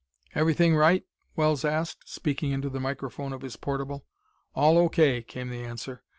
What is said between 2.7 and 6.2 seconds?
the microphone of his portable. "All O.K.," came the answer.